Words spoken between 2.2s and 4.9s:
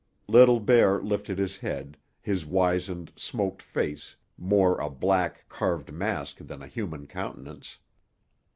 his wizened, smoked face more a